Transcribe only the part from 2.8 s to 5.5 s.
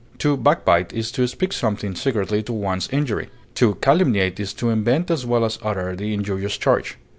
injury; to calumniate is to invent as well